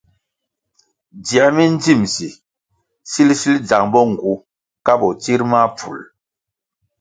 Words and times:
Dzier 1.23 1.49
mi 1.55 1.65
ndzimsi 1.73 2.27
sil 3.11 3.29
sil 3.39 3.55
dzang 3.67 3.87
bo 3.91 4.01
ngu 4.11 4.33
ka 4.85 4.93
botsir 4.99 5.41
mahpful. 5.51 5.99